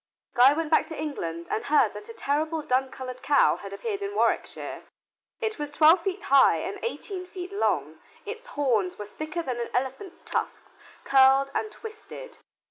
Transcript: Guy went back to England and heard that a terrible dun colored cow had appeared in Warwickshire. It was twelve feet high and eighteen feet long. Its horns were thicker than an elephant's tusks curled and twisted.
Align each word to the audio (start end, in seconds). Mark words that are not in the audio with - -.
Guy 0.33 0.53
went 0.53 0.71
back 0.71 0.87
to 0.87 0.99
England 0.99 1.47
and 1.51 1.65
heard 1.65 1.93
that 1.93 2.09
a 2.09 2.13
terrible 2.15 2.63
dun 2.63 2.89
colored 2.89 3.21
cow 3.21 3.57
had 3.57 3.71
appeared 3.71 4.01
in 4.01 4.15
Warwickshire. 4.15 4.81
It 5.39 5.59
was 5.59 5.69
twelve 5.69 6.01
feet 6.01 6.23
high 6.23 6.57
and 6.57 6.79
eighteen 6.81 7.23
feet 7.27 7.53
long. 7.53 7.99
Its 8.25 8.47
horns 8.57 8.97
were 8.97 9.05
thicker 9.05 9.43
than 9.43 9.59
an 9.59 9.69
elephant's 9.75 10.19
tusks 10.25 10.75
curled 11.03 11.51
and 11.53 11.71
twisted. 11.71 12.39